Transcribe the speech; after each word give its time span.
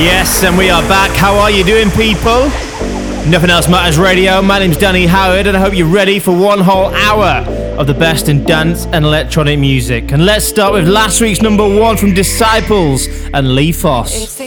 Yes, 0.00 0.44
and 0.44 0.56
we 0.56 0.70
are 0.70 0.80
back. 0.88 1.14
How 1.14 1.38
are 1.38 1.50
you 1.50 1.62
doing, 1.62 1.90
people? 1.90 2.48
Nothing 3.28 3.50
Else 3.50 3.68
Matters 3.68 3.98
Radio. 3.98 4.40
My 4.40 4.58
name's 4.58 4.78
Danny 4.78 5.04
Howard, 5.04 5.46
and 5.46 5.54
I 5.54 5.60
hope 5.60 5.74
you're 5.74 5.86
ready 5.86 6.18
for 6.18 6.34
one 6.34 6.58
whole 6.60 6.86
hour 6.86 7.44
of 7.78 7.86
the 7.86 7.92
best 7.92 8.30
in 8.30 8.42
dance 8.44 8.86
and 8.86 9.04
electronic 9.04 9.58
music. 9.58 10.12
And 10.12 10.24
let's 10.24 10.46
start 10.46 10.72
with 10.72 10.88
last 10.88 11.20
week's 11.20 11.42
number 11.42 11.68
one 11.68 11.98
from 11.98 12.14
Disciples 12.14 13.08
and 13.34 13.54
Lee 13.54 13.72
Foss. 13.72 14.38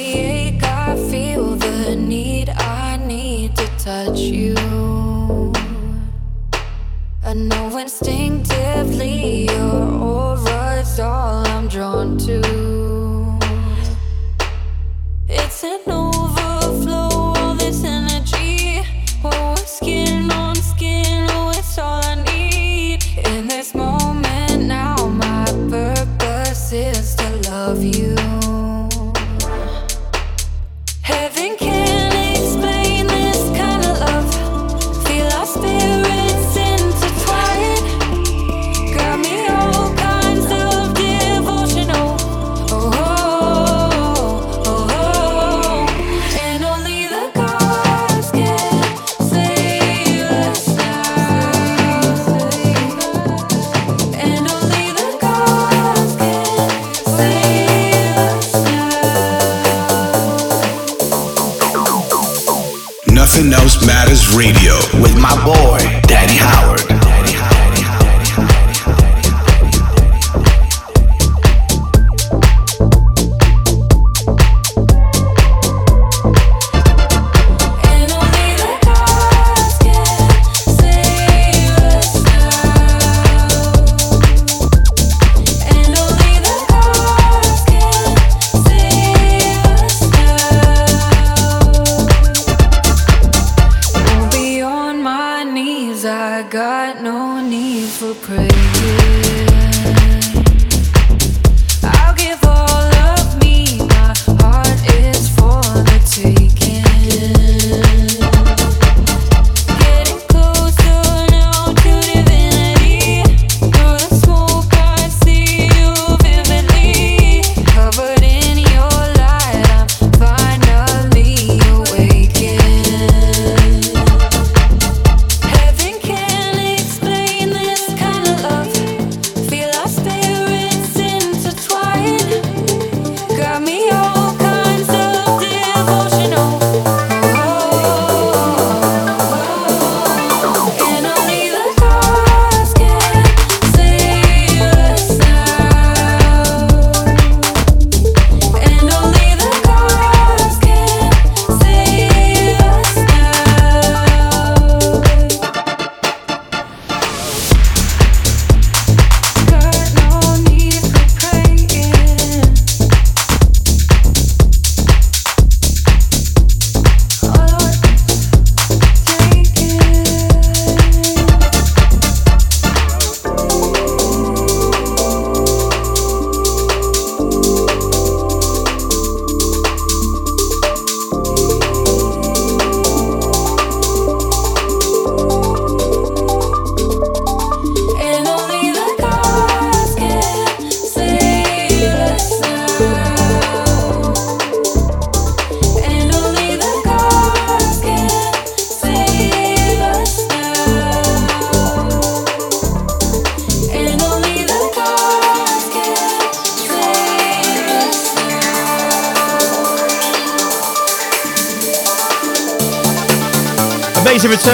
My 65.35 65.45
boy, 65.45 65.72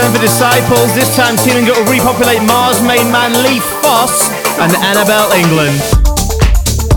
For 0.09 0.17
Disciples, 0.17 0.95
this 0.95 1.15
time 1.15 1.38
teaming 1.38 1.69
up 1.69 1.75
to 1.75 1.83
repopulate 1.83 2.41
Mars 2.41 2.81
main 2.81 3.11
man 3.11 3.31
Lee 3.44 3.59
Foss 3.81 4.31
and 4.57 4.71
Anabel 4.81 5.29
Englund. 5.38 5.77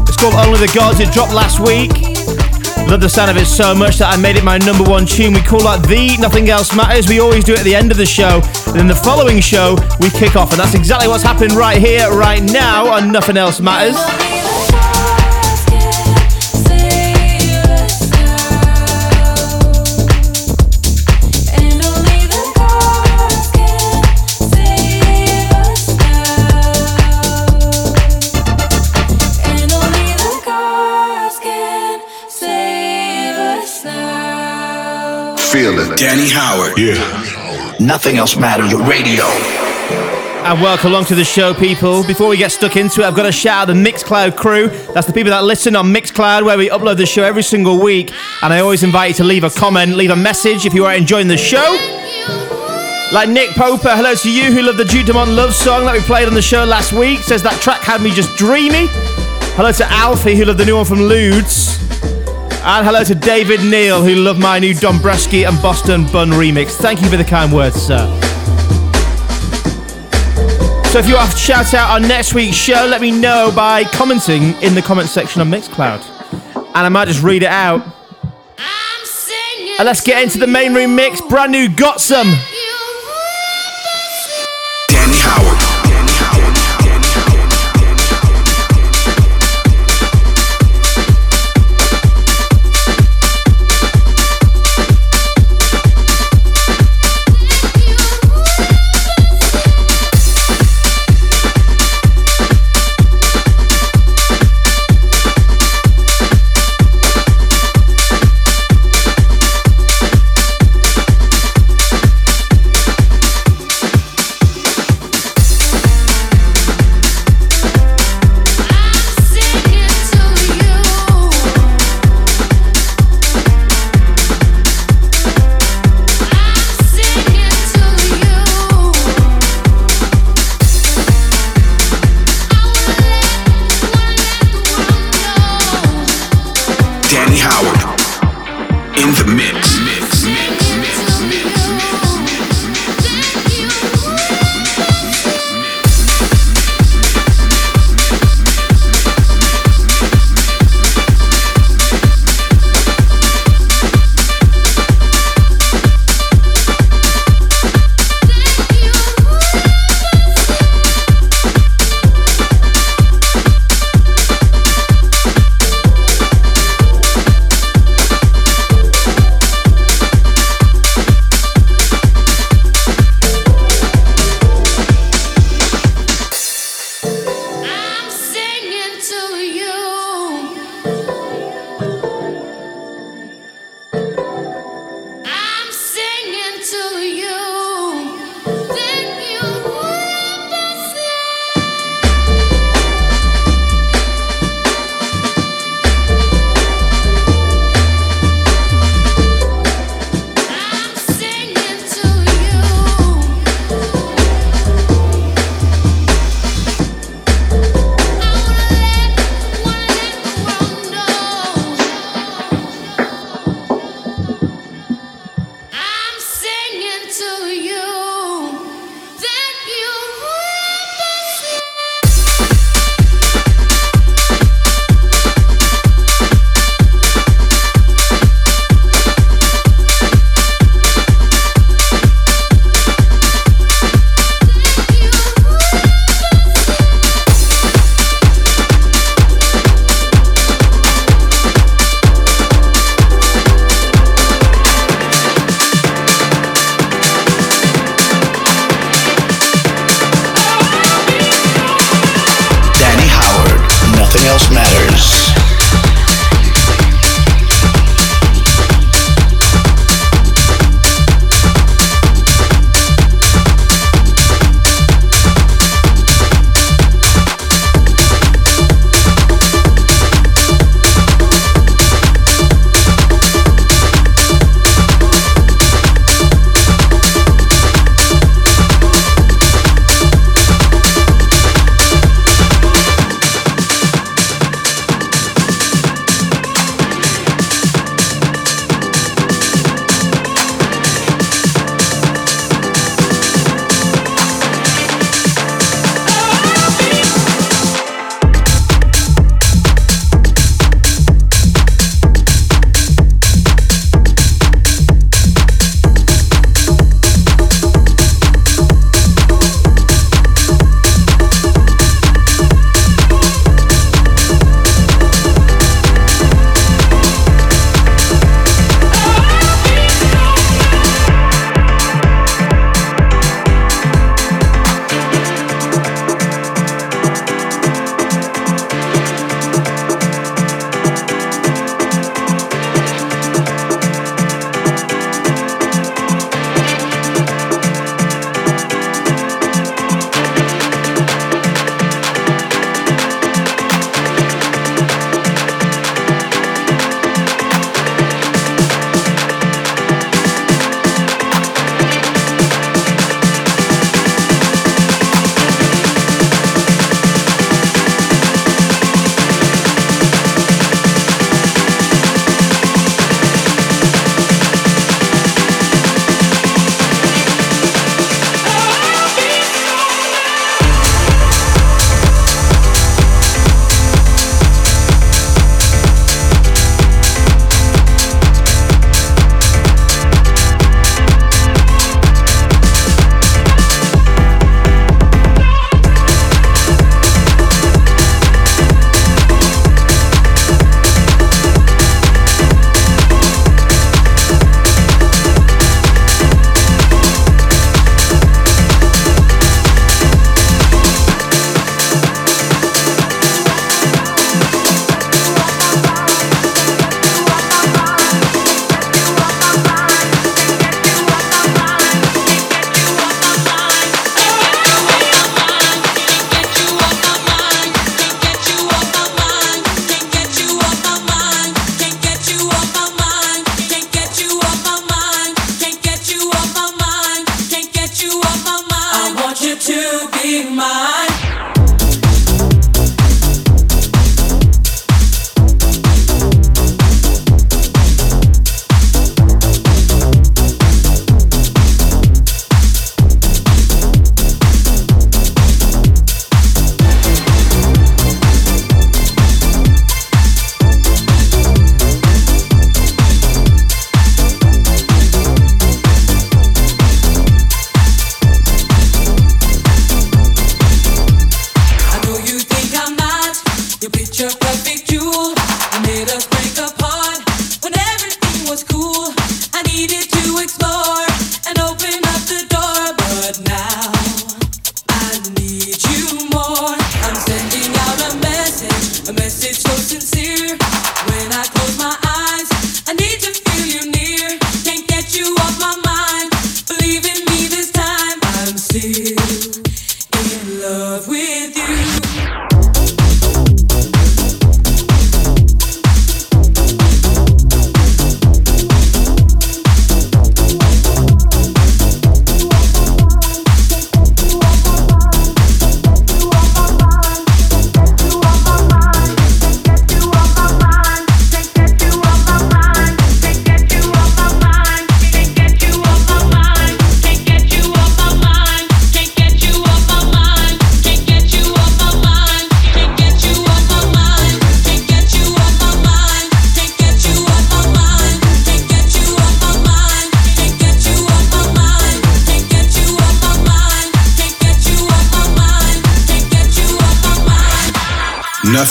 It's 0.08 0.16
called 0.16 0.32
Only 0.34 0.58
the 0.58 0.72
Gods, 0.74 0.98
it 0.98 1.12
dropped 1.12 1.34
last 1.34 1.60
week. 1.60 1.92
Love 2.88 3.02
the 3.02 3.08
sound 3.08 3.30
of 3.30 3.36
it 3.36 3.44
so 3.44 3.74
much 3.74 3.98
that 3.98 4.12
I 4.12 4.16
made 4.16 4.36
it 4.36 4.44
my 4.44 4.56
number 4.58 4.84
one 4.84 5.04
tune. 5.04 5.34
We 5.34 5.42
call 5.42 5.60
that 5.60 5.86
The 5.86 6.16
Nothing 6.20 6.48
Else 6.48 6.74
Matters. 6.74 7.06
We 7.06 7.20
always 7.20 7.44
do 7.44 7.52
it 7.52 7.58
at 7.58 7.64
the 7.64 7.74
end 7.74 7.90
of 7.90 7.98
the 7.98 8.06
show. 8.06 8.40
And 8.68 8.80
then 8.80 8.86
the 8.88 8.96
following 8.96 9.40
show, 9.40 9.76
we 10.00 10.08
kick 10.10 10.34
off. 10.34 10.50
And 10.52 10.60
that's 10.60 10.74
exactly 10.74 11.08
what's 11.08 11.22
happening 11.22 11.56
right 11.56 11.80
here, 11.80 12.10
right 12.10 12.42
now 12.42 12.92
on 12.92 13.12
Nothing 13.12 13.36
Else 13.36 13.60
Matters. 13.60 13.96
Danny 36.02 36.28
Howard. 36.31 36.76
Yeah. 36.76 37.76
Nothing 37.78 38.16
else 38.16 38.37
matters. 38.37 38.75
Radio. 38.75 39.22
And 39.22 40.60
welcome 40.60 40.90
along 40.90 41.04
to 41.04 41.14
the 41.14 41.22
show, 41.22 41.54
people. 41.54 42.02
Before 42.02 42.26
we 42.28 42.37
get 42.37 42.50
stuck 42.50 42.75
into 42.75 43.02
it, 43.02 43.04
I've 43.04 43.14
got 43.14 43.22
to 43.22 43.31
shout 43.31 43.69
out 43.69 43.72
the 43.72 43.81
Mixcloud 43.81 44.37
crew. 44.37 44.66
That's 44.94 45.06
the 45.06 45.12
people 45.12 45.31
that 45.31 45.44
listen 45.44 45.76
on 45.76 45.94
Mixcloud, 45.94 46.44
where 46.44 46.58
we 46.58 46.69
upload 46.70 46.96
the 46.96 47.06
show 47.06 47.22
every 47.22 47.44
single 47.44 47.81
week. 47.81 48.10
And 48.43 48.52
I 48.52 48.58
always 48.58 48.82
invite 48.82 49.10
you 49.10 49.14
to 49.19 49.25
leave 49.25 49.44
a 49.44 49.50
comment, 49.50 49.94
leave 49.94 50.10
a 50.10 50.16
message 50.16 50.66
if 50.66 50.75
you 50.75 50.84
are 50.87 50.93
enjoying 50.93 51.28
the 51.28 51.37
show. 51.37 51.70
Like 53.12 53.28
Nick 53.28 53.50
Poper, 53.50 53.94
hello 53.94 54.16
to 54.16 54.28
you 54.28 54.50
who 54.50 54.62
loved 54.62 54.78
the 54.78 54.84
Duke 54.84 55.06
Dumont 55.06 55.31
love 55.31 55.55
song 55.55 55.84
that 55.84 55.93
we 55.93 56.00
played 56.00 56.26
on 56.26 56.34
the 56.34 56.43
show 56.43 56.64
last 56.64 56.93
week. 56.93 57.20
Says 57.20 57.44
that 57.44 57.60
track 57.62 57.81
had 57.82 58.02
me 58.02 58.10
just 58.10 58.37
dreamy. 58.37 58.88
Hello 59.55 59.70
to 59.70 59.87
Alfie 59.88 60.34
who 60.34 60.46
loved 60.46 60.58
the 60.58 60.64
new 60.64 60.75
one 60.75 60.84
from 60.84 60.98
Ludes. 60.98 61.61
And 62.64 62.86
hello 62.86 63.02
to 63.02 63.16
David 63.16 63.58
Neal 63.64 64.04
who 64.04 64.14
loved 64.14 64.38
my 64.38 64.60
new 64.60 64.72
Dombresky 64.72 65.48
and 65.48 65.60
Boston 65.60 66.06
Bun 66.12 66.30
remix. 66.30 66.76
Thank 66.76 67.02
you 67.02 67.10
for 67.10 67.16
the 67.16 67.24
kind 67.24 67.52
words, 67.52 67.74
sir. 67.74 68.06
So 70.92 71.00
if 71.00 71.08
you 71.08 71.16
want 71.16 71.32
to 71.32 71.36
shout 71.36 71.74
out 71.74 71.90
on 71.90 72.06
next 72.06 72.34
week's 72.34 72.56
show, 72.56 72.86
let 72.88 73.00
me 73.00 73.10
know 73.10 73.50
by 73.54 73.82
commenting 73.82 74.54
in 74.62 74.76
the 74.76 74.82
comment 74.82 75.08
section 75.08 75.40
on 75.40 75.50
Mixcloud. 75.50 76.04
And 76.54 76.76
I 76.76 76.88
might 76.88 77.08
just 77.08 77.24
read 77.24 77.42
it 77.42 77.48
out. 77.48 77.82
And 79.78 79.84
let's 79.84 80.00
get 80.00 80.22
into 80.22 80.38
the 80.38 80.46
main 80.46 80.72
room 80.72 80.94
mix. 80.94 81.20
Brand 81.20 81.50
new 81.50 81.68
Got 81.68 82.00
Some. 82.00 82.28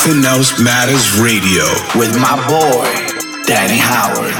Nothing 0.03 0.25
Else 0.25 0.59
Matters 0.59 1.19
Radio 1.19 1.61
with 1.93 2.17
my 2.17 2.33
boy, 2.49 2.89
Danny 3.45 3.77
Howard. 3.77 4.33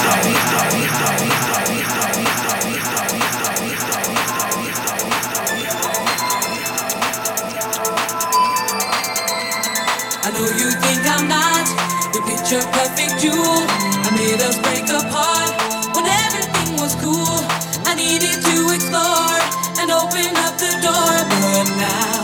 I 10.24 10.32
know 10.34 10.50
you 10.58 10.72
think 10.82 11.06
I'm 11.06 11.27
not 11.30 11.68
the 12.10 12.22
picture 12.25 12.65
perfect 12.74 13.22
jewel. 13.22 13.38
I 13.38 14.10
made 14.18 14.41
us 14.41 14.58
break 14.65 14.89
apart 14.89 15.53
when 15.94 16.08
everything 16.10 16.82
was 16.82 16.96
cool. 16.96 17.38
I 17.86 17.94
needed 17.94 18.34
to 18.34 18.74
explore 18.74 19.38
and 19.77 19.91
open 19.91 20.36
up 20.41 20.58
the 20.58 20.74
door, 20.82 21.13
but 21.30 21.77
now 21.77 22.21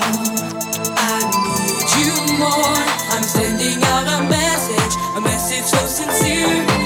so 6.19 6.76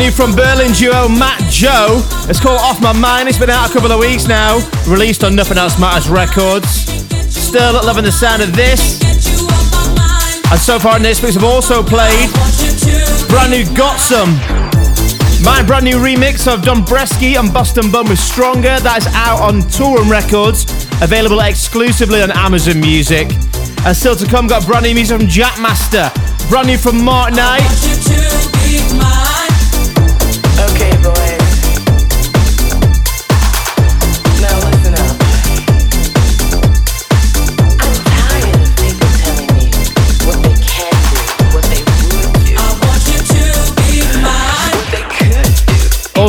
new 0.00 0.10
from 0.10 0.34
Berlin 0.34 0.72
duo 0.72 1.08
Matt 1.08 1.38
Joe. 1.50 2.00
It's 2.28 2.40
called 2.40 2.60
Off 2.62 2.80
My 2.80 2.92
Mind. 2.92 3.28
It's 3.28 3.36
been 3.36 3.50
out 3.50 3.68
a 3.68 3.72
couple 3.72 3.92
of 3.92 4.00
weeks 4.00 4.26
now. 4.26 4.58
Released 4.88 5.22
on 5.24 5.36
Nothing 5.36 5.58
Else 5.58 5.78
Matters 5.78 6.08
Records. 6.08 6.68
Still 7.28 7.74
loving 7.84 8.04
the 8.04 8.12
sound 8.12 8.40
of 8.40 8.56
this. 8.56 9.00
And 10.50 10.58
so 10.58 10.78
far 10.78 10.96
in 10.96 11.02
this 11.02 11.22
week's 11.22 11.34
have 11.34 11.44
also 11.44 11.82
played 11.82 12.30
brand 13.28 13.52
new 13.52 13.66
Got 13.76 14.00
Some. 14.00 14.36
My 15.44 15.62
brand 15.66 15.84
new 15.84 15.96
remix 15.96 16.50
of 16.50 16.62
Dombresky 16.62 17.38
and 17.38 17.52
Boston 17.52 17.90
Bun 17.90 18.08
with 18.08 18.18
Stronger. 18.18 18.80
That 18.80 19.04
is 19.04 19.06
out 19.12 19.40
on 19.42 19.68
Touring 19.68 20.08
Records. 20.08 20.64
Available 21.02 21.40
exclusively 21.40 22.22
on 22.22 22.30
Amazon 22.30 22.80
Music. 22.80 23.28
And 23.84 23.94
still 23.94 24.16
to 24.16 24.26
come, 24.26 24.46
got 24.46 24.64
brand 24.64 24.86
new 24.86 24.94
music 24.94 25.18
from 25.18 25.26
Jackmaster. 25.26 26.08
Brand 26.48 26.68
new 26.68 26.78
from 26.78 27.04
Mark 27.04 27.34
Knight. 27.34 28.39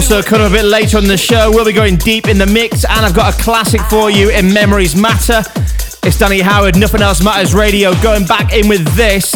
Also, 0.02 0.24
coming 0.24 0.48
a 0.48 0.50
bit 0.50 0.66
later 0.66 0.98
on 0.98 1.04
the 1.04 1.16
show, 1.16 1.52
we'll 1.52 1.64
be 1.64 1.72
going 1.72 1.96
deep 1.96 2.28
in 2.28 2.40
the 2.40 2.46
mix, 2.48 2.86
and 2.86 3.06
I've 3.06 3.14
got 3.14 3.36
a 3.36 3.38
classic 3.40 3.80
for 3.82 4.10
you 4.10 4.32
in 4.32 4.52
Memories 4.52 4.96
Matter. 4.96 5.44
It's 6.02 6.18
Danny 6.18 6.40
Howard, 6.40 6.76
Nothing 6.76 7.04
Else 7.04 7.24
Matters 7.24 7.54
Radio, 7.54 7.94
going 8.02 8.26
back 8.26 8.52
in 8.52 8.68
with 8.68 8.84
this 8.96 9.32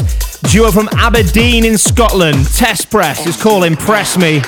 duo 0.51 0.71
from 0.71 0.89
Aberdeen 0.93 1.65
in 1.65 1.77
Scotland. 1.77 2.47
Test 2.55 2.89
Press 2.89 3.27
is 3.27 3.39
called 3.39 3.63
Impress 3.63 4.17
Me. 4.17 4.41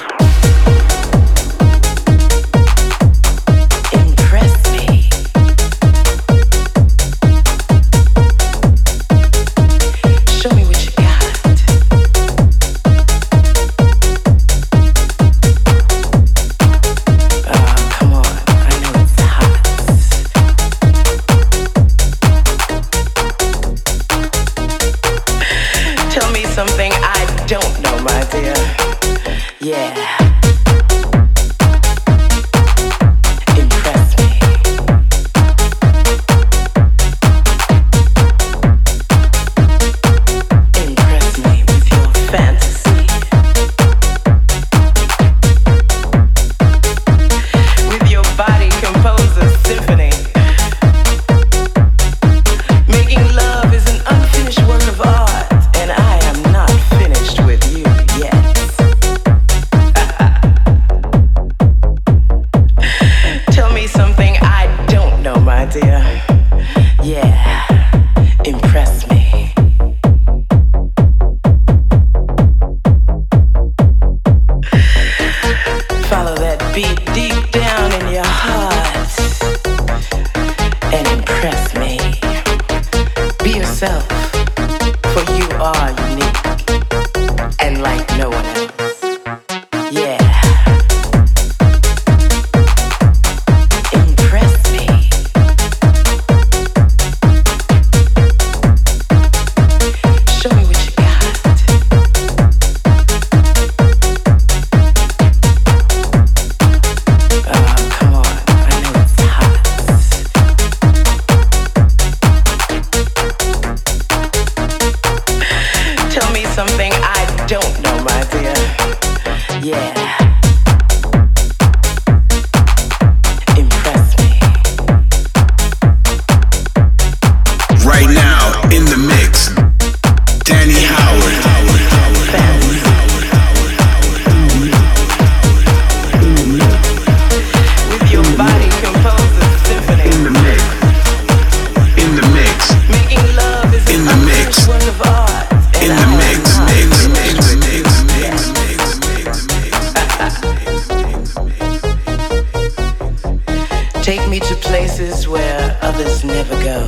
places 154.77 155.27
where 155.27 155.75
others 155.81 156.23
never 156.23 156.55
go. 156.63 156.81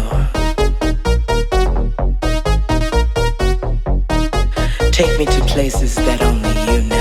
Take 4.92 5.18
me 5.18 5.26
to 5.26 5.42
places 5.48 5.96
that 5.96 6.22
only 6.22 6.54
you 6.72 6.82
know. 6.88 6.99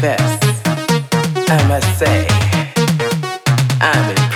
confess, 0.00 0.38
I 1.50 1.68
must 1.68 1.98
say, 1.98 2.26
I'm 3.82 4.10
in 4.10 4.29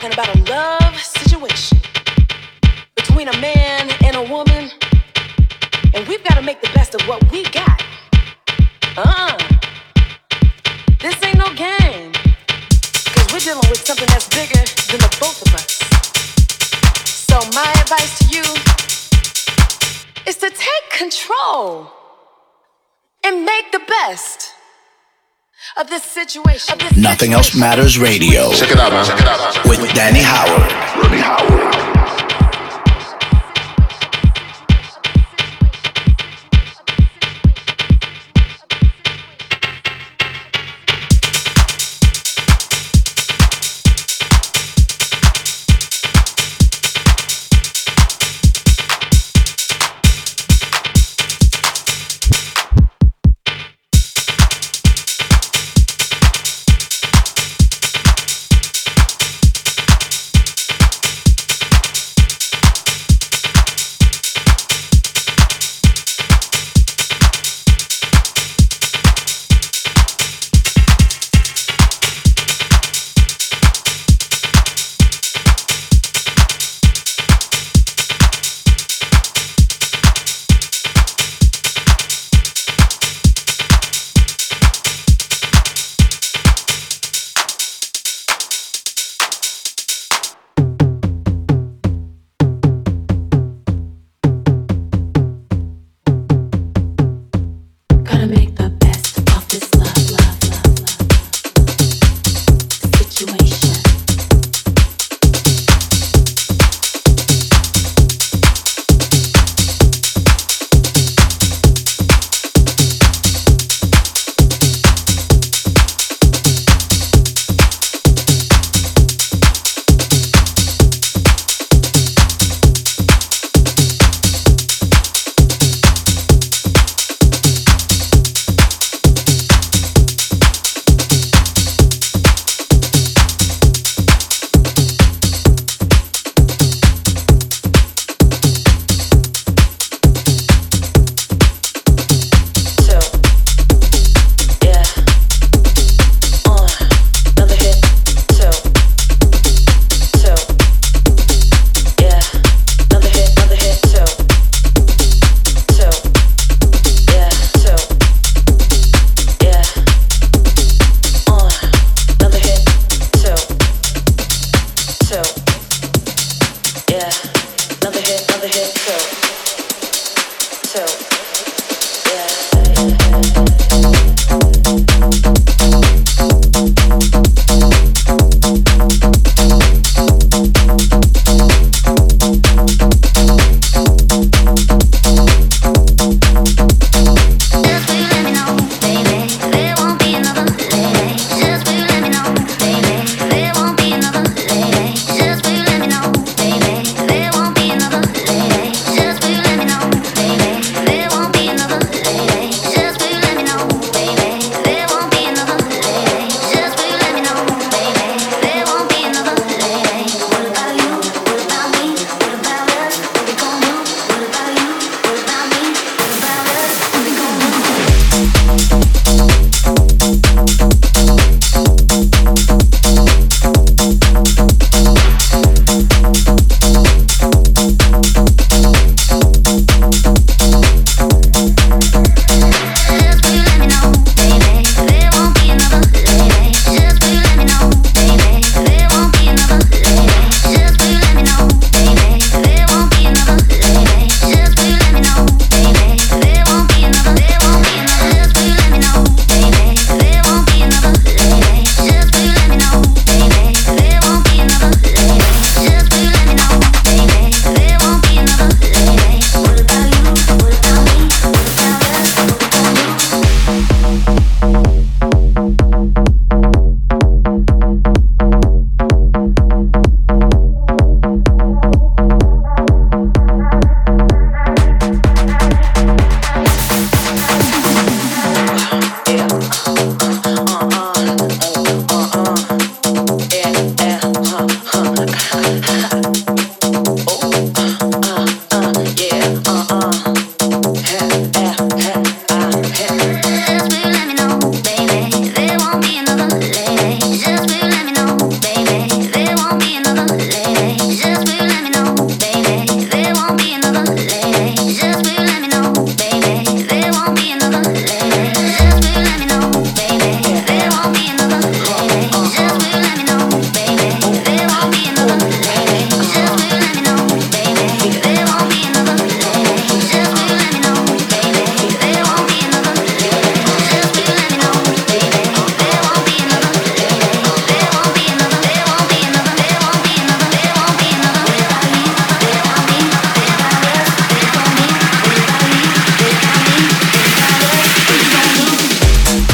talking 0.00 0.14
about 0.14 0.34
a 0.34 0.50
love 0.50 0.96
situation 0.96 1.78
between 2.96 3.28
a 3.28 3.36
man 3.38 3.90
and 4.02 4.16
a 4.16 4.22
woman. 4.22 4.70
And 5.92 6.08
we've 6.08 6.24
got 6.24 6.36
to 6.36 6.42
make 6.42 6.62
the 6.62 6.70
best 6.74 6.94
of 6.94 7.02
what 7.06 7.22
we 7.30 7.42
got. 7.50 7.82
uh 8.96 9.02
uh-uh. 9.02 9.38
This 11.00 11.22
ain't 11.22 11.36
no 11.36 11.52
game. 11.52 12.12
Cause 12.12 13.26
we're 13.30 13.40
dealing 13.40 13.68
with 13.68 13.84
something 13.84 14.08
that's 14.08 14.28
bigger 14.30 14.64
than 14.88 15.00
the 15.00 15.16
both 15.20 15.42
of 15.46 15.54
us. 15.54 15.76
So 17.04 17.36
my 17.52 17.70
advice 17.82 18.20
to 18.20 18.24
you 18.34 18.44
is 20.26 20.36
to 20.36 20.48
take 20.48 20.90
control 20.92 21.92
and 23.22 23.44
make 23.44 23.70
the 23.70 23.82
best. 23.86 24.54
Nothing 26.96 27.32
Else. 27.32 27.54
Matters 27.54 27.98
Radio 27.98 28.52
Check 28.52 28.70
it 28.70 28.78
out, 28.78 28.92
man. 28.92 29.04
Check 29.04 29.20
it 29.20 29.26
out, 29.26 29.38
man. 29.54 29.78
with 29.80 29.92
Danny 29.94 30.20
Howard. 30.20 30.72
Rodney 31.02 31.18
Howard. 31.20 31.99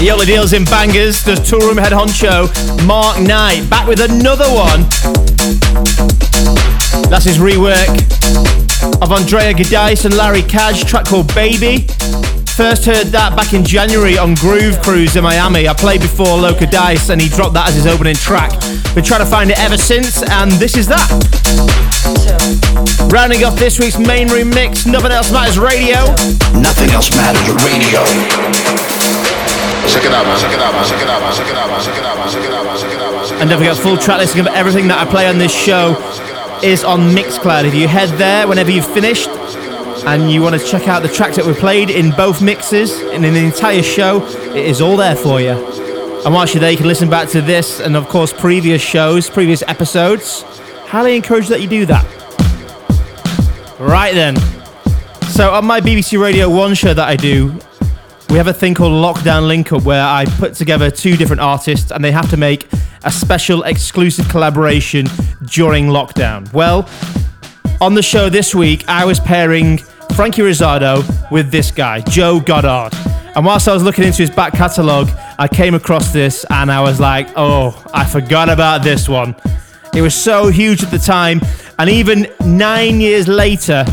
Yola 0.07 0.25
Deals 0.25 0.53
in 0.53 0.65
Bangers, 0.67 1.25
the 1.25 1.33
Toolroom 1.33 1.81
head 1.83 1.91
honcho, 1.91 2.47
Mark 2.87 3.21
Knight, 3.21 3.69
back 3.69 3.89
with 3.89 3.99
another 3.99 4.47
one. 4.55 4.83
That's 7.11 7.25
his 7.25 7.39
rework 7.39 7.91
of 9.03 9.11
Andrea 9.11 9.53
Gadice 9.53 10.05
and 10.05 10.17
Larry 10.17 10.43
Kaj, 10.43 10.87
track 10.87 11.07
called 11.07 11.35
Baby. 11.35 11.89
First 12.55 12.85
heard 12.85 13.09
that 13.09 13.35
back 13.35 13.53
in 13.53 13.65
January 13.65 14.17
on 14.17 14.37
Groove 14.37 14.81
Cruise 14.81 15.17
in 15.17 15.25
Miami. 15.25 15.67
I 15.67 15.75
played 15.75 16.03
before 16.03 16.39
Loco 16.39 16.67
Dice 16.67 17.11
and 17.11 17.21
he 17.21 17.29
dropped 17.29 17.55
that 17.55 17.71
as 17.71 17.75
his 17.75 17.89
opening 17.89 18.15
track. 18.15 18.53
Been 18.95 19.03
trying 19.03 19.25
to 19.25 19.27
find 19.27 19.51
it 19.51 19.59
ever 19.59 19.77
since, 19.77 20.23
and 20.31 20.53
this 20.53 20.77
is 20.77 20.87
that. 20.87 21.03
Rounding 23.11 23.43
off 23.43 23.59
this 23.59 23.81
week's 23.81 23.99
main 23.99 24.29
room 24.29 24.51
mix, 24.51 24.87
Nothing 24.87 25.11
Else 25.11 25.33
Matters 25.33 25.59
Radio. 25.59 25.99
Nothing 26.55 26.91
else 26.91 27.11
matters. 27.11 27.43
Radio. 27.67 29.16
Check 29.89 30.05
it 30.05 30.13
out, 30.13 30.27
man. 30.27 30.39
Check 30.39 30.53
it 30.53 30.61
out, 30.61 30.73
man. 30.73 30.85
Check 30.85 31.03
it 31.03 31.09
out, 31.09 31.21
man. 31.21 31.35
Check 31.35 31.49
it 31.49 31.57
out, 31.57 31.71
man. 31.71 31.81
Check 31.83 31.97
it 31.97 32.05
out, 32.05 32.17
man. 32.19 32.29
Check 32.29 32.45
it 32.45 32.53
out, 32.53 32.65
man. 32.65 32.79
Check 32.79 32.93
it 32.93 33.01
out, 33.01 33.31
man. 33.31 33.41
And 33.41 33.51
don't 33.51 33.59
forget, 33.59 33.77
full 33.77 33.97
track 33.97 34.19
listing 34.19 34.41
of 34.41 34.47
everything 34.49 34.89
that 34.89 34.99
I 34.99 35.11
play 35.11 35.29
on 35.29 35.39
this 35.39 35.55
show 35.55 35.97
is 36.63 36.85
on 36.85 37.15
Mixcloud. 37.15 37.65
If 37.65 37.75
you 37.75 37.87
head 37.87 38.09
there 38.19 38.49
whenever 38.49 38.71
you've 38.71 38.87
finished 38.87 39.29
and 40.07 40.31
you 40.31 40.43
want 40.43 40.59
to 40.59 40.67
check 40.67 40.89
out 40.89 41.03
the 41.03 41.09
tracks 41.09 41.37
that 41.37 41.45
were 41.45 41.55
played 41.55 41.91
in 41.91 42.11
both 42.13 42.41
mixes 42.41 43.01
and 43.01 43.25
in 43.25 43.35
the 43.35 43.45
entire 43.45 43.83
show, 43.83 44.25
it 44.55 44.65
is 44.65 44.81
all 44.81 44.97
there 44.97 45.17
for 45.17 45.41
you. 45.41 45.51
And 46.25 46.35
whilst 46.35 46.55
you're 46.55 46.61
there, 46.61 46.71
you 46.71 46.77
can 46.77 46.89
listen 46.89 47.11
back 47.11 47.29
to 47.31 47.41
this 47.41 47.79
and, 47.81 47.97
of 47.97 48.09
course, 48.09 48.33
previous 48.33 48.83
shows, 48.83 49.31
previous 49.31 49.63
episodes. 49.69 50.43
Highly 50.87 51.15
encourage 51.15 51.49
that 51.49 51.61
you 51.61 51.69
do 51.69 51.87
that. 51.87 52.05
Right 53.79 54.15
then. 54.15 54.37
So, 55.29 55.53
on 55.53 55.67
my 55.67 55.81
BBC 55.81 56.21
Radio 56.21 56.49
1 56.49 56.75
show 56.75 56.95
that 56.95 57.07
I 57.07 57.17
do, 57.17 57.59
we 58.29 58.37
have 58.37 58.49
a 58.49 58.53
thing 58.53 58.75
called 58.75 58.93
Lockdown 58.93 59.47
Link 59.47 59.73
Up 59.73 59.85
where 59.85 60.05
I 60.05 60.25
put 60.25 60.55
together 60.55 60.91
two 60.91 61.17
different 61.17 61.41
artists 61.41 61.91
and 61.91 62.05
they 62.05 62.11
have 62.13 62.29
to 62.31 62.37
make 62.37 62.67
a 63.05 63.11
special 63.11 63.63
exclusive 63.63 64.29
collaboration 64.29 65.07
during 65.45 65.87
lockdown. 65.87 66.53
Well, 66.53 66.89
on 67.81 67.95
the 67.95 68.03
show 68.03 68.29
this 68.29 68.55
week, 68.55 68.89
I 68.89 69.05
was 69.05 69.21
pairing 69.21 69.79
Frankie 70.15 70.43
Rosado 70.43 71.05
with 71.31 71.51
this 71.51 71.71
guy, 71.71 72.01
Joe 72.01 72.41
Goddard. 72.41 72.91
And 73.37 73.45
whilst 73.45 73.69
I 73.69 73.75
was 73.75 73.83
looking 73.83 74.05
into 74.05 74.23
his 74.23 74.31
back 74.31 74.55
catalogue, 74.55 75.11
I 75.39 75.47
came 75.47 75.75
across 75.75 76.13
this 76.13 76.45
and 76.51 76.73
I 76.73 76.81
was 76.81 76.99
like, 76.99 77.29
oh, 77.37 77.81
I 77.93 78.05
forgot 78.05 78.49
about 78.49 78.83
this 78.83 79.09
one. 79.09 79.37
It 79.95 80.03
was 80.03 80.15
so 80.15 80.49
huge 80.49 80.83
at 80.83 80.91
the 80.91 80.99
time, 80.99 81.41
and 81.79 81.89
even 81.89 82.27
nine 82.45 83.01
years 83.01 83.29
later, 83.29 83.85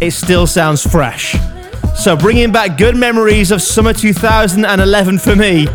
it 0.00 0.12
still 0.12 0.46
sounds 0.46 0.82
fresh. 0.82 1.36
So, 1.96 2.14
bringing 2.14 2.52
back 2.52 2.76
good 2.76 2.94
memories 2.94 3.50
of 3.50 3.60
summer 3.62 3.92
2011 3.92 5.18
for 5.18 5.34
me. 5.34 5.66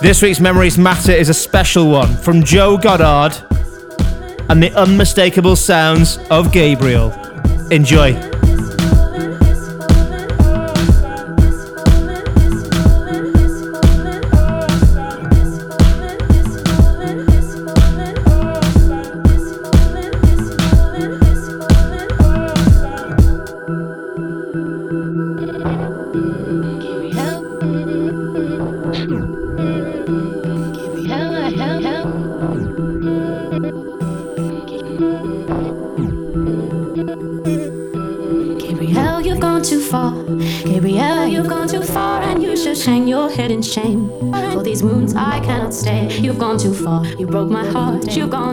This 0.00 0.22
week's 0.22 0.40
Memories 0.40 0.78
Matter 0.78 1.12
is 1.12 1.28
a 1.28 1.34
special 1.34 1.90
one 1.90 2.16
from 2.16 2.42
Joe 2.42 2.78
Goddard 2.78 3.36
and 4.48 4.62
the 4.62 4.72
unmistakable 4.74 5.56
sounds 5.56 6.18
of 6.30 6.52
Gabriel. 6.52 7.12
Enjoy. 7.70 8.37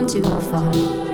Too 0.06 0.22
far. 0.22 1.05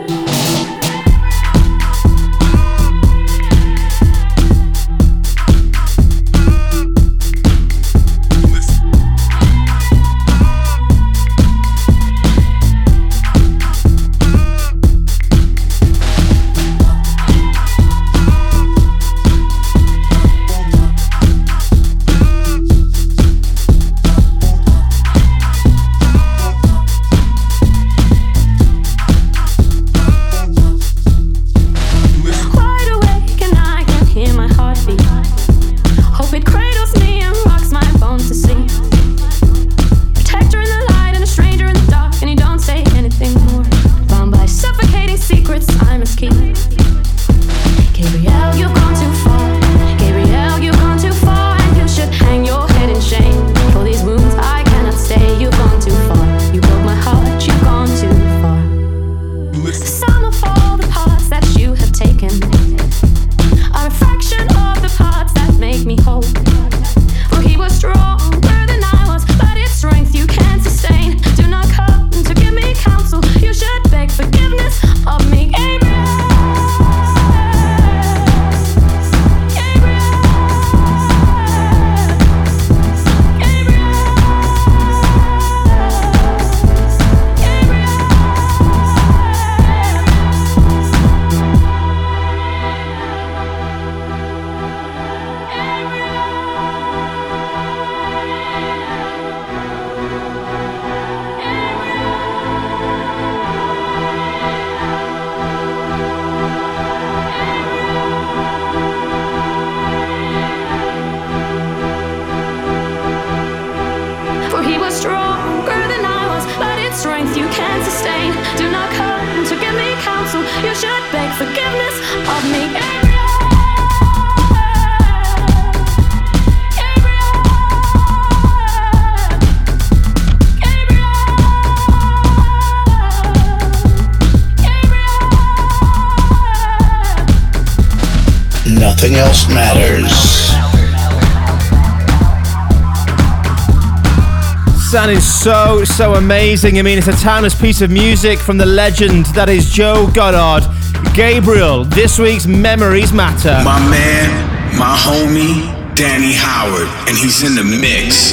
so 145.97 146.15
amazing. 146.15 146.79
I 146.79 146.83
mean, 146.83 146.97
it's 146.97 147.09
a 147.09 147.13
timeless 147.13 147.55
piece 147.55 147.83
of 147.83 147.91
music 147.91 148.39
from 148.39 148.57
the 148.57 148.65
legend 148.65 149.27
that 149.27 149.51
is 149.51 149.69
Joe 149.69 150.11
Goddard. 150.15 150.67
Gabriel, 151.15 151.85
this 151.85 152.19
week's 152.19 152.47
Memories 152.47 153.13
Matter. 153.13 153.61
My 153.63 153.79
man, 153.91 154.79
my 154.79 154.97
homie, 154.97 155.95
Danny 155.95 156.33
Howard, 156.33 156.89
and 157.09 157.19
he's 157.19 157.43
in 157.43 157.55
the 157.55 157.63
mix. 157.63 158.33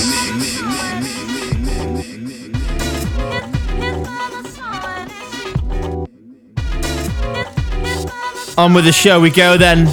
On 8.57 8.73
with 8.73 8.85
the 8.85 8.93
show 8.93 9.19
we 9.19 9.31
go 9.31 9.57
then. 9.57 9.87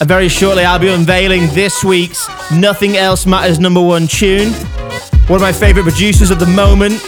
And 0.00 0.08
very 0.08 0.28
shortly, 0.28 0.64
I'll 0.64 0.78
be 0.78 0.88
unveiling 0.88 1.46
this 1.54 1.82
week's 1.82 2.28
Nothing 2.52 2.96
Else 2.96 3.24
Matters 3.24 3.58
number 3.58 3.80
one 3.80 4.06
tune. 4.06 4.52
One 5.28 5.36
of 5.36 5.42
my 5.42 5.52
favourite 5.52 5.82
producers 5.82 6.30
at 6.30 6.38
the 6.38 6.46
moment, 6.46 7.02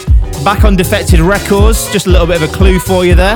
back 0.45 0.63
on 0.63 0.75
Defected 0.75 1.19
Records. 1.19 1.91
Just 1.91 2.05
a 2.05 2.11
little 2.11 2.27
bit 2.27 2.39
of 2.39 2.47
a 2.47 2.55
clue 2.55 2.77
for 2.77 3.03
you 3.03 3.15
there. 3.15 3.35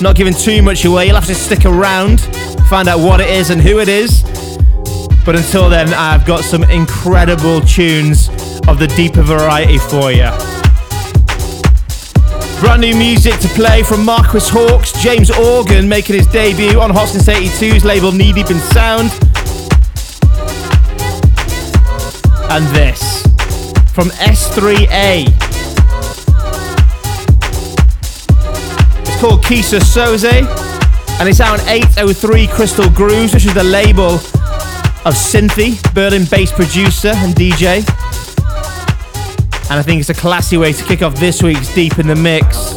Not 0.00 0.16
giving 0.16 0.32
too 0.32 0.62
much 0.62 0.86
away, 0.86 1.04
you'll 1.04 1.16
have 1.16 1.26
to 1.26 1.34
stick 1.34 1.66
around, 1.66 2.22
find 2.70 2.88
out 2.88 3.00
what 3.00 3.20
it 3.20 3.28
is 3.28 3.50
and 3.50 3.60
who 3.60 3.78
it 3.78 3.88
is. 3.88 4.22
But 5.26 5.36
until 5.36 5.68
then, 5.68 5.92
I've 5.92 6.24
got 6.24 6.44
some 6.44 6.64
incredible 6.64 7.60
tunes 7.60 8.30
of 8.66 8.78
the 8.78 8.90
deeper 8.96 9.20
variety 9.20 9.76
for 9.76 10.10
you. 10.10 10.30
Brand 12.60 12.80
new 12.80 12.96
music 12.96 13.38
to 13.40 13.48
play 13.48 13.82
from 13.82 14.02
Marquis 14.02 14.48
Hawks, 14.48 14.92
James 15.02 15.30
Organ 15.30 15.86
making 15.86 16.16
his 16.16 16.26
debut 16.28 16.80
on 16.80 16.88
Hot 16.88 17.08
Since 17.08 17.28
82's 17.28 17.84
label 17.84 18.12
Knee 18.12 18.32
Deep 18.32 18.50
in 18.50 18.60
Sound. 18.60 19.10
And 22.50 22.66
this 22.74 23.15
from 23.96 24.10
S3A. 24.10 25.26
It's 29.00 29.20
called 29.22 29.42
Kisa 29.42 29.78
Soze 29.78 30.44
and 31.18 31.26
it's 31.26 31.40
out 31.40 31.58
on 31.58 31.66
803 31.66 32.46
Crystal 32.48 32.90
Grooves, 32.90 33.32
which 33.32 33.46
is 33.46 33.54
the 33.54 33.64
label 33.64 34.16
of 35.06 35.14
Cinthie, 35.14 35.80
Berlin 35.94 36.26
based 36.30 36.52
producer 36.56 37.12
and 37.14 37.34
DJ. 37.34 37.78
And 39.70 39.80
I 39.80 39.82
think 39.82 40.00
it's 40.00 40.10
a 40.10 40.14
classy 40.14 40.58
way 40.58 40.74
to 40.74 40.84
kick 40.84 41.00
off 41.00 41.18
this 41.18 41.42
week's 41.42 41.74
Deep 41.74 41.98
in 41.98 42.06
the 42.06 42.14
Mix. 42.14 42.75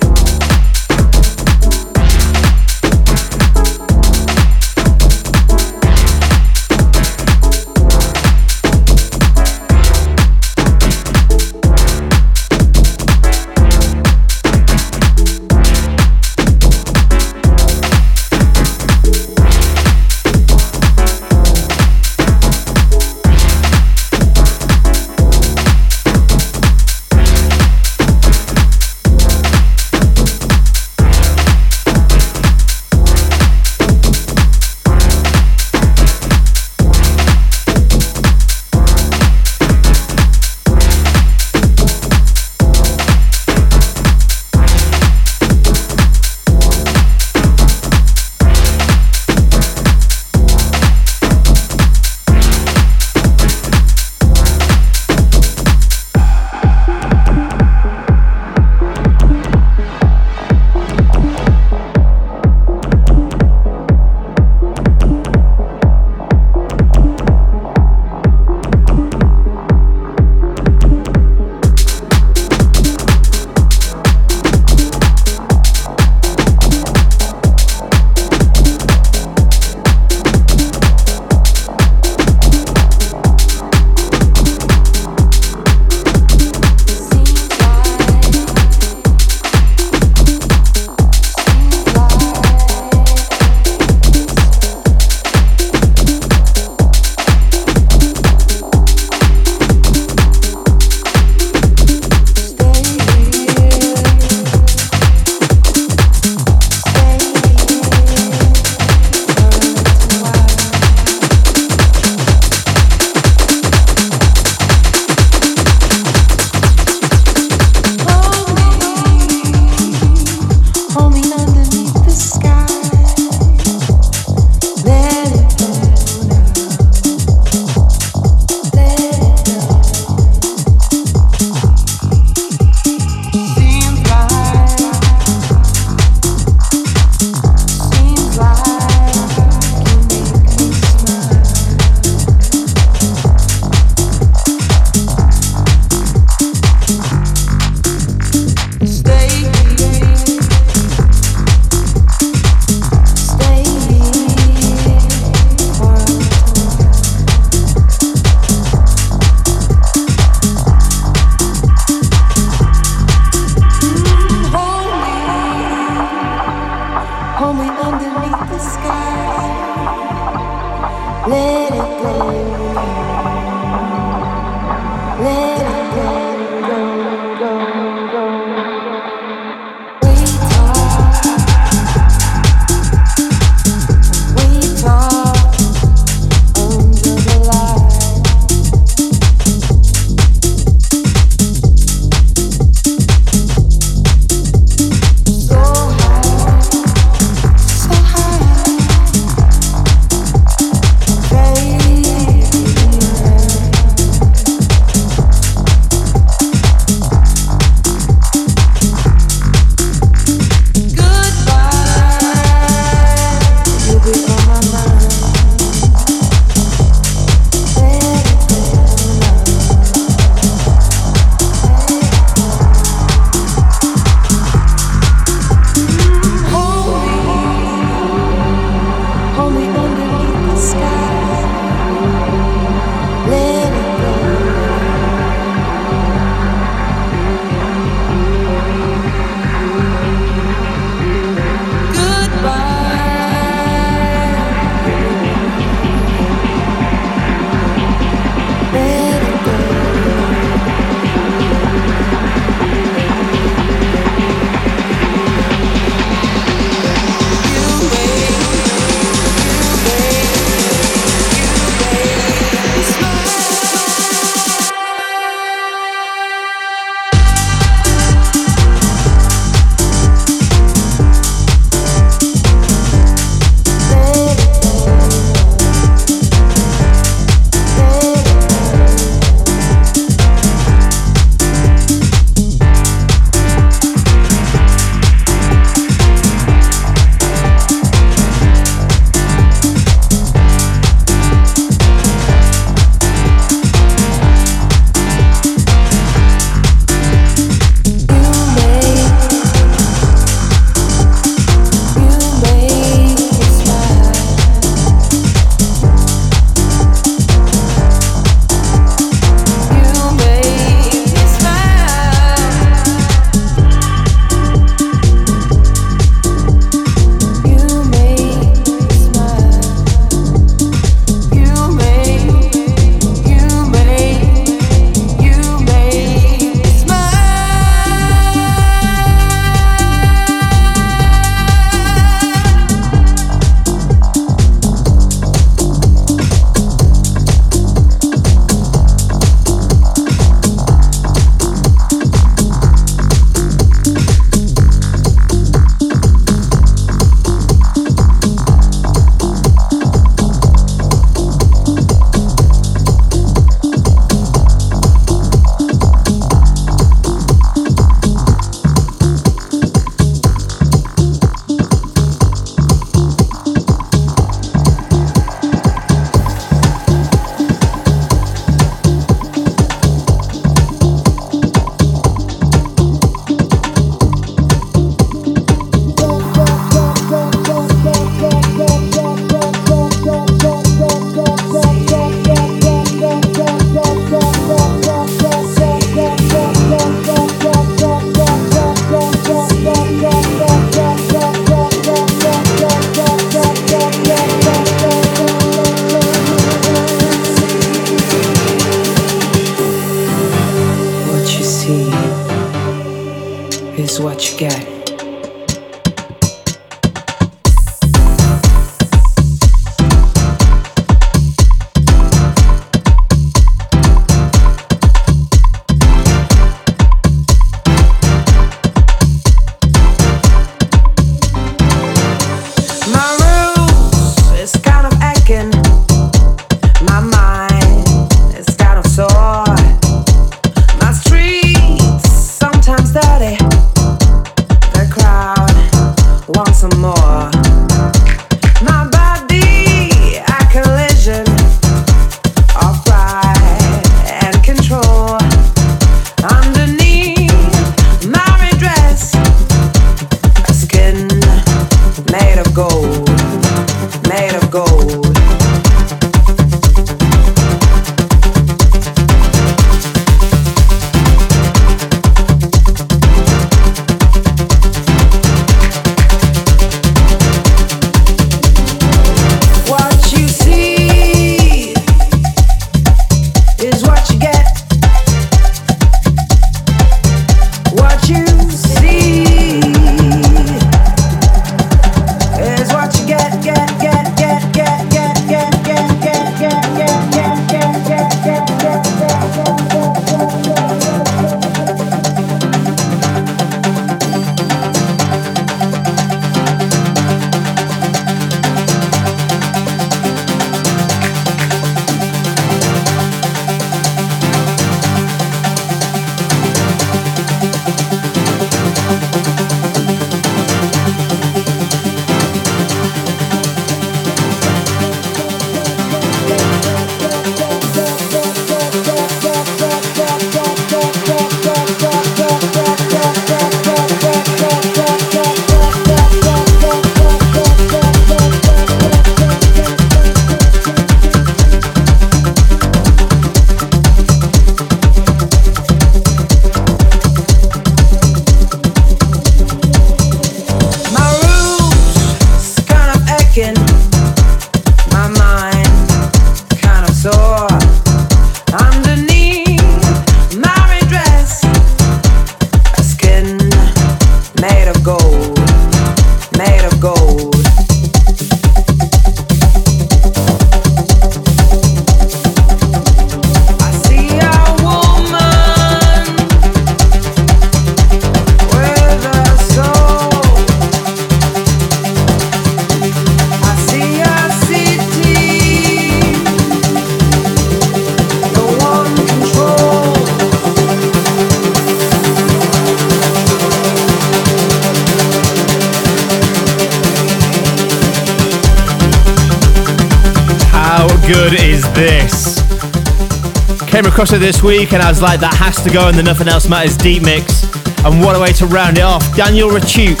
Across 593.92 594.12
it 594.14 594.20
this 594.20 594.42
week 594.42 594.72
and 594.72 594.82
I 594.82 594.88
was 594.88 595.02
like, 595.02 595.20
that 595.20 595.34
has 595.34 595.62
to 595.64 595.70
go 595.70 595.88
in 595.88 595.96
the 595.96 596.02
Nothing 596.02 596.26
Else 596.26 596.48
Matters 596.48 596.78
Deep 596.78 597.02
Mix. 597.02 597.44
And 597.84 598.00
what 598.00 598.16
a 598.16 598.20
way 598.20 598.32
to 598.40 598.46
round 598.46 598.78
it 598.78 598.84
off. 598.84 599.04
Daniel 599.14 599.50
Rachuk. 599.50 600.00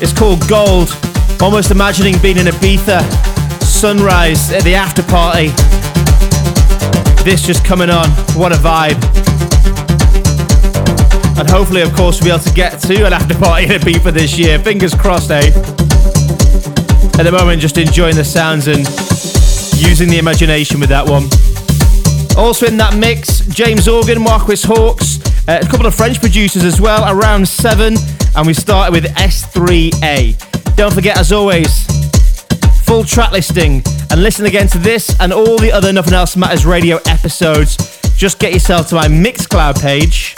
It's 0.00 0.12
called 0.12 0.40
Gold. 0.48 0.88
Almost 1.42 1.70
imagining 1.70 2.16
being 2.22 2.38
in 2.38 2.46
Ibiza. 2.46 3.04
Sunrise 3.60 4.50
at 4.52 4.64
the 4.64 4.74
after 4.74 5.02
party. 5.02 5.48
This 7.28 7.44
just 7.44 7.62
coming 7.62 7.90
on. 7.90 8.08
What 8.40 8.52
a 8.52 8.56
vibe. 8.56 8.96
And 11.36 11.50
hopefully, 11.50 11.82
of 11.82 11.92
course, 11.92 12.22
we'll 12.22 12.32
be 12.32 12.34
able 12.40 12.44
to 12.44 12.54
get 12.54 12.80
to 12.88 13.04
an 13.04 13.12
after 13.12 13.34
party 13.36 13.66
in 13.66 13.72
Ibiza 13.72 14.12
this 14.14 14.38
year. 14.38 14.58
Fingers 14.58 14.94
crossed, 14.94 15.30
eh? 15.30 15.52
At 17.20 17.24
the 17.24 17.32
moment, 17.36 17.60
just 17.60 17.76
enjoying 17.76 18.16
the 18.16 18.24
sounds 18.24 18.66
and 18.66 18.88
using 19.76 20.08
the 20.08 20.16
imagination 20.16 20.80
with 20.80 20.88
that 20.88 21.06
one. 21.06 21.28
Also 22.36 22.66
in 22.66 22.76
that 22.76 22.94
mix, 22.96 23.40
James 23.46 23.88
Organ, 23.88 24.22
Marquis 24.22 24.62
Hawks, 24.66 25.18
uh, 25.48 25.60
a 25.62 25.66
couple 25.66 25.86
of 25.86 25.94
French 25.94 26.20
producers 26.20 26.64
as 26.64 26.80
well, 26.80 27.10
around 27.10 27.48
seven, 27.48 27.96
and 28.36 28.46
we 28.46 28.52
started 28.52 28.92
with 28.92 29.04
S3A. 29.16 30.76
Don't 30.76 30.92
forget, 30.92 31.16
as 31.16 31.32
always, 31.32 31.86
full 32.84 33.04
track 33.04 33.32
listing 33.32 33.82
and 34.10 34.22
listen 34.22 34.44
again 34.44 34.68
to 34.68 34.78
this 34.78 35.18
and 35.20 35.32
all 35.32 35.56
the 35.58 35.72
other 35.72 35.92
Nothing 35.92 36.14
Else 36.14 36.36
Matters 36.36 36.66
radio 36.66 36.98
episodes. 37.06 37.76
Just 38.16 38.38
get 38.38 38.52
yourself 38.52 38.88
to 38.90 38.94
my 38.94 39.08
Mixcloud 39.08 39.80
page. 39.80 40.34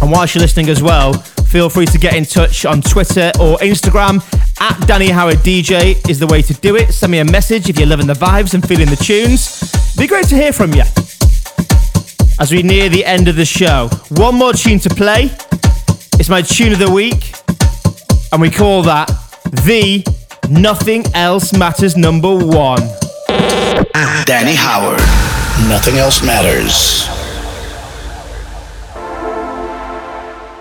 And 0.00 0.12
whilst 0.12 0.34
you're 0.34 0.42
listening 0.42 0.68
as 0.68 0.82
well, 0.82 1.12
feel 1.48 1.70
free 1.70 1.86
to 1.86 1.98
get 1.98 2.14
in 2.14 2.24
touch 2.24 2.66
on 2.66 2.82
Twitter 2.82 3.32
or 3.40 3.56
Instagram. 3.58 4.22
At 4.60 4.86
Danny 4.86 5.08
Howard 5.08 5.38
DJ 5.38 6.08
is 6.08 6.18
the 6.18 6.26
way 6.26 6.42
to 6.42 6.54
do 6.54 6.76
it. 6.76 6.92
Send 6.92 7.12
me 7.12 7.18
a 7.18 7.24
message 7.24 7.68
if 7.68 7.78
you're 7.78 7.88
loving 7.88 8.06
the 8.06 8.14
vibes 8.14 8.54
and 8.54 8.66
feeling 8.66 8.88
the 8.88 8.96
tunes. 8.96 9.72
Be 9.96 10.06
great 10.06 10.26
to 10.28 10.34
hear 10.34 10.52
from 10.52 10.74
you. 10.74 10.82
As 12.40 12.52
we 12.52 12.62
near 12.62 12.88
the 12.88 13.04
end 13.04 13.28
of 13.28 13.36
the 13.36 13.44
show, 13.44 13.88
one 14.10 14.34
more 14.34 14.52
tune 14.52 14.78
to 14.80 14.90
play. 14.90 15.30
It's 16.20 16.28
my 16.28 16.42
tune 16.42 16.72
of 16.72 16.78
the 16.78 16.90
week, 16.90 17.32
and 18.32 18.40
we 18.40 18.50
call 18.50 18.82
that 18.82 19.08
the 19.64 20.04
Nothing 20.50 21.04
Else 21.14 21.52
Matters 21.52 21.96
number 21.96 22.34
one. 22.34 22.80
Danny 24.24 24.54
Howard. 24.54 25.00
Nothing 25.68 25.96
else 25.96 26.22
matters. 26.22 27.27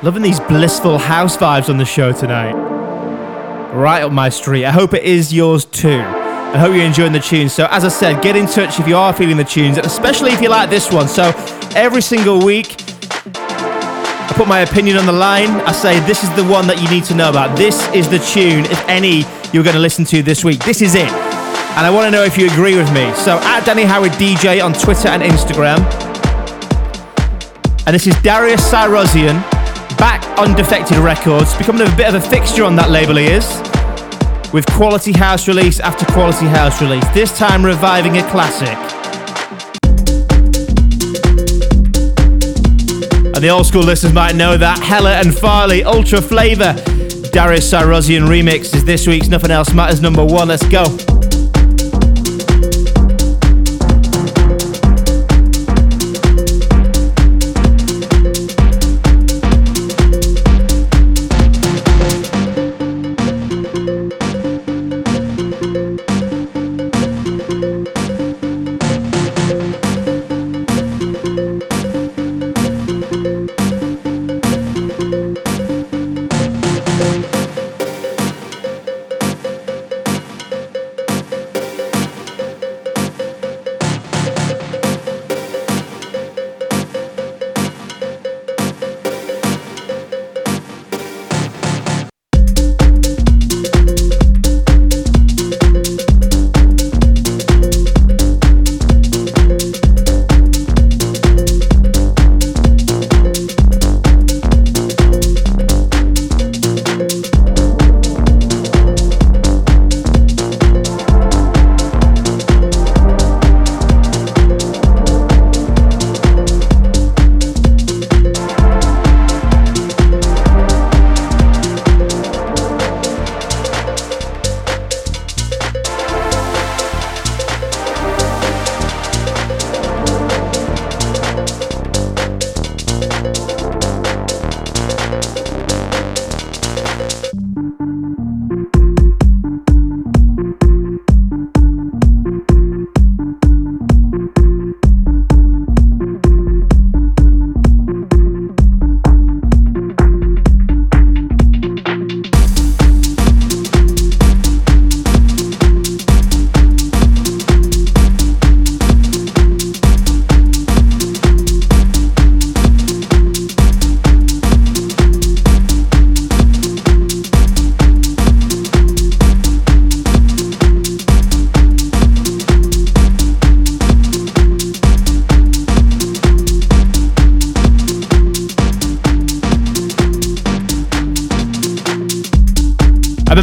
Loving 0.04 0.22
these 0.22 0.40
blissful 0.40 1.00
house 1.00 1.36
vibes 1.38 1.70
on 1.70 1.80
the 1.80 1.86
show 1.86 2.12
tonight. 2.12 2.54
Right 3.74 4.04
up 4.04 4.12
my 4.12 4.30
street. 4.30 4.64
I 4.64 4.70
hope 4.70 4.94
it 4.94 5.02
is 5.02 5.34
yours 5.34 5.66
too. 5.66 6.02
I 6.02 6.58
hope 6.60 6.76
you're 6.76 6.86
enjoying 6.86 7.14
the 7.14 7.20
tunes. 7.20 7.52
So, 7.52 7.68
as 7.72 7.84
I 7.84 7.88
said, 7.88 8.22
get 8.22 8.36
in 8.36 8.46
touch 8.46 8.80
if 8.80 8.88
you 8.88 8.96
are 8.96 9.12
feeling 9.12 9.38
the 9.38 9.44
tunes, 9.44 9.80
especially 9.80 10.34
if 10.34 10.40
you 10.40 10.50
like 10.50 10.70
this 10.70 10.92
one. 10.92 11.08
So, 11.08 11.32
every 11.76 12.04
single 12.04 12.46
week, 12.46 12.76
I 13.36 14.34
put 14.36 14.48
my 14.48 14.60
opinion 14.60 14.98
on 14.98 15.08
the 15.08 15.12
line. 15.12 15.50
I 15.62 15.72
say, 15.72 16.00
this 16.02 16.24
is 16.24 16.30
the 16.36 16.44
one 16.44 16.68
that 16.68 16.80
you 16.80 16.88
need 16.92 17.06
to 17.06 17.16
know 17.16 17.32
about. 17.32 17.58
This 17.58 17.88
is 17.92 18.08
the 18.08 18.20
tune, 18.20 18.66
if 18.66 18.88
any, 18.88 19.26
you're 19.52 19.64
going 19.64 19.76
to 19.76 19.82
listen 19.82 20.06
to 20.06 20.22
this 20.22 20.44
week. 20.44 20.64
This 20.64 20.84
is 20.84 20.94
it. 20.94 21.10
And 21.10 21.88
I 21.88 21.90
want 21.90 22.06
to 22.06 22.12
know 22.12 22.24
if 22.24 22.38
you 22.38 22.46
agree 22.52 22.78
with 22.78 22.94
me. 22.94 23.12
So, 23.16 23.40
at 23.40 23.66
Danny 23.66 23.84
Howard 23.84 24.12
DJ 24.12 24.64
on 24.64 24.74
Twitter 24.74 25.08
and 25.08 25.24
Instagram. 25.24 25.80
And 27.88 27.96
this 27.96 28.06
is 28.06 28.14
Darius 28.22 28.62
Syrossian 28.72 29.57
Back 29.98 30.24
on 30.38 30.56
Defected 30.56 30.98
Records, 30.98 31.56
becoming 31.58 31.88
a 31.88 31.96
bit 31.96 32.08
of 32.08 32.16
a 32.16 32.22
fixture 32.22 32.64
on 32.64 32.76
that 32.76 32.92
label, 32.92 33.16
he 33.16 33.26
is. 33.26 33.48
With 34.54 34.66
quality 34.68 35.12
house 35.12 35.48
release 35.48 35.80
after 35.80 36.06
quality 36.06 36.46
house 36.46 36.82
release, 36.82 37.08
this 37.14 37.38
time 37.38 37.66
reviving 37.66 38.18
a 38.18 38.30
classic. 38.30 38.78
And 43.36 43.44
the 43.44 43.50
old 43.50 43.66
school 43.68 43.84
listeners 43.84 44.14
might 44.14 44.36
know 44.36 44.58
that 44.58 44.80
Heller 44.80 45.12
and 45.12 45.36
Farley 45.36 45.84
Ultra 45.84 46.22
Flava 46.22 46.74
Darius 47.32 47.72
Syrossian 47.72 48.28
remix 48.28 48.74
is 48.74 48.84
this 48.84 49.06
week's 49.06 49.28
Nothing 49.28 49.52
Else 49.52 49.72
Matters 49.74 50.02
number 50.02 50.26
one. 50.26 50.48
Let's 50.48 50.68
go. 50.68 51.07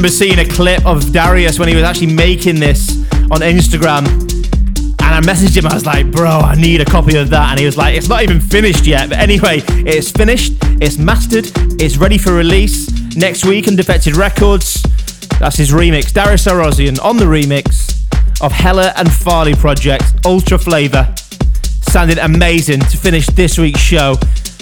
Remember 0.04 0.18
seeing 0.18 0.38
a 0.38 0.44
clip 0.44 0.84
of 0.84 1.14
Darius 1.14 1.58
when 1.58 1.66
he 1.66 1.74
was 1.74 1.82
actually 1.82 2.12
making 2.12 2.60
this 2.60 2.90
on 3.30 3.40
Instagram. 3.40 4.06
And 5.00 5.00
I 5.00 5.18
messaged 5.22 5.56
him, 5.56 5.66
I 5.66 5.72
was 5.72 5.86
like, 5.86 6.10
bro, 6.10 6.28
I 6.28 6.56
need 6.56 6.82
a 6.82 6.84
copy 6.84 7.16
of 7.16 7.30
that. 7.30 7.52
And 7.52 7.58
he 7.58 7.64
was 7.64 7.78
like, 7.78 7.96
it's 7.96 8.06
not 8.06 8.22
even 8.22 8.38
finished 8.38 8.86
yet. 8.86 9.08
But 9.08 9.18
anyway, 9.18 9.62
it's 9.66 10.10
finished, 10.10 10.52
it's 10.78 10.98
mastered, 10.98 11.46
it's 11.80 11.96
ready 11.96 12.18
for 12.18 12.34
release 12.34 13.16
next 13.16 13.46
week 13.46 13.66
on 13.66 13.76
Defected 13.76 14.14
Records. 14.14 14.82
That's 15.40 15.56
his 15.56 15.70
remix. 15.70 16.12
Darius 16.12 16.44
Syrossian 16.44 17.02
on 17.02 17.16
the 17.16 17.24
remix 17.24 18.04
of 18.42 18.52
Heller 18.52 18.92
and 18.96 19.10
Farley 19.10 19.54
Project, 19.54 20.04
Ultra 20.26 20.58
Flava. 20.58 21.14
Sounded 21.80 22.18
amazing 22.18 22.80
to 22.80 22.98
finish 22.98 23.26
this 23.28 23.56
week's 23.56 23.80
show 23.80 24.16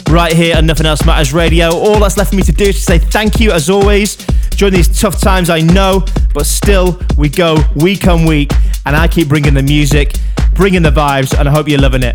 right 0.08 0.32
here 0.32 0.56
on 0.56 0.66
Nothing 0.66 0.86
Else 0.86 1.04
Matters 1.04 1.32
Radio. 1.32 1.70
All 1.70 1.98
that's 1.98 2.16
left 2.16 2.30
for 2.30 2.36
me 2.36 2.44
to 2.44 2.52
do 2.52 2.66
is 2.66 2.76
to 2.76 2.82
say 2.82 2.98
thank 2.98 3.40
you 3.40 3.50
as 3.50 3.68
always 3.68 4.21
during 4.62 4.74
these 4.74 5.00
tough 5.00 5.20
times, 5.20 5.50
I 5.50 5.58
know, 5.58 6.06
but 6.32 6.46
still 6.46 6.96
we 7.16 7.28
go 7.28 7.56
week 7.74 8.06
on 8.06 8.24
week 8.24 8.52
and 8.86 8.94
I 8.94 9.08
keep 9.08 9.26
bringing 9.26 9.54
the 9.54 9.62
music, 9.62 10.12
bringing 10.54 10.82
the 10.82 10.92
vibes, 10.92 11.36
and 11.36 11.48
I 11.48 11.52
hope 11.52 11.68
you're 11.68 11.80
loving 11.80 12.04
it. 12.04 12.14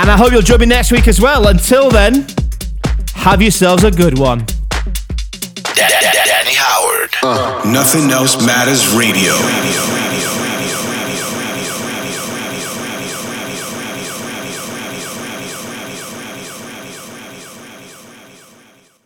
And 0.00 0.10
I 0.10 0.16
hope 0.16 0.32
you'll 0.32 0.42
join 0.42 0.58
me 0.58 0.66
next 0.66 0.90
week 0.90 1.06
as 1.06 1.20
well. 1.20 1.46
Until 1.46 1.88
then, 1.88 2.26
have 3.14 3.40
yourselves 3.40 3.84
a 3.84 3.92
good 3.92 4.18
one. 4.18 4.44
Danny 6.26 6.56
Howard. 6.56 7.64
Nothing 7.64 8.10
else 8.10 8.44
matters 8.44 8.92
radio. 8.92 9.36